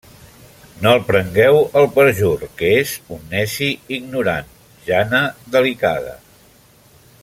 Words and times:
No 0.85 0.93
el 0.99 1.03
prengueu 1.09 1.57
el 1.81 1.85
perjur, 1.97 2.31
que 2.61 2.71
és 2.79 2.95
un 3.17 3.21
neci 3.35 3.69
ignorant, 4.01 4.53
Jana 4.89 5.25
delicada. 5.59 6.21